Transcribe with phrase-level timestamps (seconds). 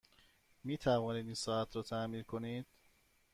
[0.63, 2.65] می توانید این ساعت را تعمیر کنید؟